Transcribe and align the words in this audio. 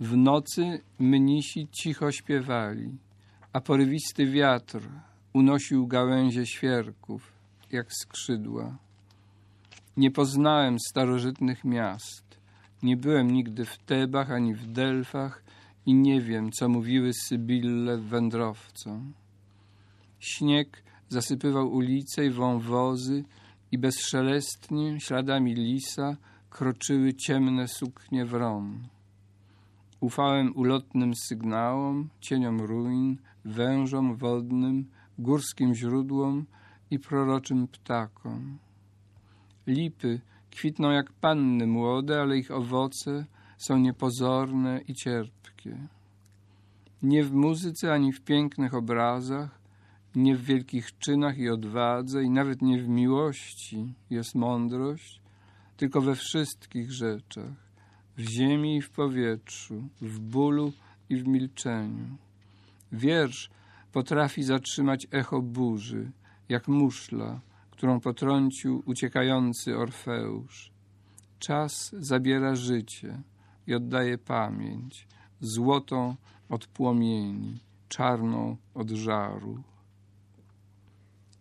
W 0.00 0.16
nocy 0.16 0.80
mnisi 0.98 1.68
cicho 1.72 2.12
śpiewali, 2.12 2.90
a 3.52 3.60
porywisty 3.60 4.26
wiatr 4.26 4.88
unosił 5.32 5.86
gałęzie 5.86 6.46
świerków, 6.46 7.32
jak 7.72 7.92
skrzydła. 7.92 8.76
Nie 9.96 10.10
poznałem 10.10 10.76
starożytnych 10.88 11.64
miast. 11.64 12.38
Nie 12.82 12.96
byłem 12.96 13.30
nigdy 13.30 13.64
w 13.64 13.78
Tebach 13.78 14.30
ani 14.30 14.54
w 14.54 14.66
Delfach 14.66 15.42
i 15.86 15.94
nie 15.94 16.20
wiem, 16.20 16.52
co 16.52 16.68
mówiły 16.68 17.10
Sybille 17.14 17.98
wędrowcom. 17.98 19.12
Śnieg 20.20 20.82
zasypywał 21.08 21.72
ulice 21.72 22.26
i 22.26 22.30
wąwozy 22.30 23.24
i 23.72 23.78
bezszelestnie, 23.78 25.00
śladami 25.00 25.54
lisa, 25.54 26.16
kroczyły 26.50 27.14
ciemne 27.14 27.68
suknie 27.68 28.24
wron. 28.24 28.88
Ufałem 30.00 30.56
ulotnym 30.56 31.14
sygnałom, 31.14 32.08
cieniom 32.20 32.60
ruin, 32.60 33.18
wężom 33.44 34.16
wodnym, 34.16 34.90
górskim 35.18 35.74
źródłom 35.74 36.46
i 36.90 36.98
proroczym 36.98 37.68
ptakom. 37.68 38.58
Lipy 39.66 40.20
kwitną 40.50 40.90
jak 40.90 41.12
panny 41.12 41.66
młode, 41.66 42.20
ale 42.20 42.38
ich 42.38 42.50
owoce 42.50 43.26
są 43.58 43.78
niepozorne 43.78 44.80
i 44.88 44.94
cierpkie. 44.94 45.78
Nie 47.02 47.24
w 47.24 47.32
muzyce 47.32 47.92
ani 47.92 48.12
w 48.12 48.20
pięknych 48.20 48.74
obrazach, 48.74 49.58
nie 50.14 50.36
w 50.36 50.44
wielkich 50.44 50.98
czynach 50.98 51.38
i 51.38 51.48
odwadze, 51.48 52.22
i 52.22 52.30
nawet 52.30 52.62
nie 52.62 52.82
w 52.82 52.88
miłości 52.88 53.94
jest 54.10 54.34
mądrość, 54.34 55.20
tylko 55.76 56.00
we 56.00 56.14
wszystkich 56.14 56.92
rzeczach, 56.92 57.65
w 58.16 58.20
ziemi 58.20 58.76
i 58.76 58.82
w 58.82 58.90
powietrzu, 58.90 59.88
w 60.00 60.18
bólu 60.18 60.72
i 61.08 61.16
w 61.16 61.26
milczeniu. 61.26 62.16
Wiersz 62.92 63.50
potrafi 63.92 64.42
zatrzymać 64.42 65.06
echo 65.10 65.42
burzy, 65.42 66.10
jak 66.48 66.68
muszla, 66.68 67.40
którą 67.70 68.00
potrącił 68.00 68.82
uciekający 68.86 69.76
Orfeusz. 69.76 70.70
Czas 71.38 71.94
zabiera 71.98 72.54
życie 72.54 73.22
i 73.66 73.74
oddaje 73.74 74.18
pamięć, 74.18 75.08
złotą 75.40 76.16
od 76.48 76.66
płomieni, 76.66 77.60
czarną 77.88 78.56
od 78.74 78.90
żaru. 78.90 79.62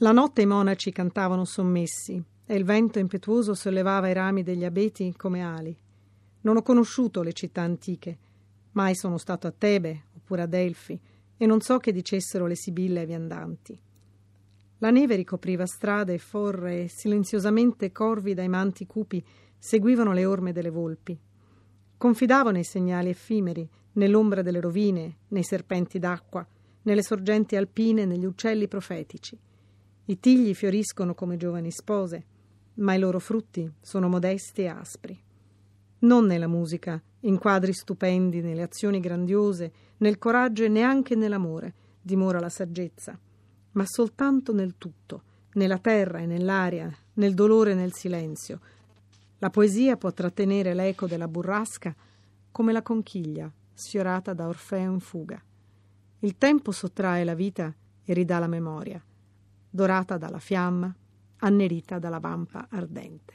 La 0.00 0.12
notte 0.12 0.42
i 0.42 0.46
monaci 0.46 0.92
cantavano 0.92 1.46
sommessi 1.46 2.22
e 2.46 2.56
il 2.56 2.64
vento 2.64 2.98
impetuoso 2.98 3.54
sollevava 3.54 4.08
i 4.08 4.14
rami 4.14 4.42
degli 4.42 4.64
abeti 4.64 5.14
come 5.16 5.42
ali. 5.42 5.87
Non 6.48 6.56
ho 6.56 6.62
conosciuto 6.62 7.20
le 7.20 7.34
città 7.34 7.60
antiche, 7.60 8.18
mai 8.72 8.94
sono 8.94 9.18
stato 9.18 9.46
a 9.46 9.52
Tebe 9.52 10.04
oppure 10.16 10.40
a 10.40 10.46
Delfi 10.46 10.98
e 11.36 11.44
non 11.44 11.60
so 11.60 11.76
che 11.76 11.92
dicessero 11.92 12.46
le 12.46 12.56
sibille 12.56 13.00
ai 13.00 13.06
viandanti. 13.06 13.78
La 14.78 14.90
neve 14.90 15.16
ricopriva 15.16 15.66
strade 15.66 16.14
e 16.14 16.18
forre 16.18 16.84
e 16.84 16.88
silenziosamente 16.88 17.92
corvi 17.92 18.32
dai 18.32 18.48
manti 18.48 18.86
cupi 18.86 19.22
seguivano 19.58 20.12
le 20.12 20.24
orme 20.24 20.52
delle 20.52 20.70
volpi. 20.70 21.20
Confidavo 21.98 22.50
nei 22.50 22.64
segnali 22.64 23.10
effimeri, 23.10 23.68
nell'ombra 23.92 24.40
delle 24.40 24.60
rovine, 24.60 25.16
nei 25.28 25.42
serpenti 25.42 25.98
d'acqua, 25.98 26.46
nelle 26.84 27.02
sorgenti 27.02 27.56
alpine, 27.56 28.06
negli 28.06 28.24
uccelli 28.24 28.68
profetici. 28.68 29.38
I 30.06 30.18
tigli 30.18 30.54
fioriscono 30.54 31.14
come 31.14 31.36
giovani 31.36 31.70
spose, 31.70 32.24
ma 32.76 32.94
i 32.94 32.98
loro 32.98 33.18
frutti 33.18 33.70
sono 33.82 34.08
modesti 34.08 34.62
e 34.62 34.68
aspri. 34.68 35.26
Non 36.00 36.26
nella 36.26 36.46
musica, 36.46 37.00
in 37.20 37.38
quadri 37.38 37.72
stupendi, 37.72 38.40
nelle 38.40 38.62
azioni 38.62 39.00
grandiose, 39.00 39.72
nel 39.98 40.18
coraggio 40.18 40.64
e 40.64 40.68
neanche 40.68 41.14
nell'amore 41.14 41.74
dimora 42.00 42.38
la 42.38 42.48
saggezza, 42.48 43.18
ma 43.72 43.84
soltanto 43.86 44.52
nel 44.52 44.76
tutto, 44.78 45.22
nella 45.54 45.78
terra 45.78 46.20
e 46.20 46.26
nell'aria, 46.26 46.90
nel 47.14 47.34
dolore 47.34 47.72
e 47.72 47.74
nel 47.74 47.92
silenzio. 47.92 48.60
La 49.38 49.50
poesia 49.50 49.96
può 49.96 50.12
trattenere 50.12 50.74
l'eco 50.74 51.06
della 51.06 51.28
burrasca 51.28 51.94
come 52.50 52.72
la 52.72 52.82
conchiglia 52.82 53.52
sfiorata 53.74 54.32
da 54.32 54.48
Orfeo 54.48 54.92
in 54.92 55.00
fuga. 55.00 55.42
Il 56.20 56.36
tempo 56.38 56.72
sottrae 56.72 57.24
la 57.24 57.34
vita 57.34 57.74
e 58.04 58.12
ridà 58.12 58.38
la 58.38 58.48
memoria 58.48 59.02
dorata 59.70 60.16
dalla 60.16 60.38
fiamma, 60.38 60.92
annerita 61.38 61.98
dalla 61.98 62.18
vampa 62.18 62.66
ardente. 62.70 63.34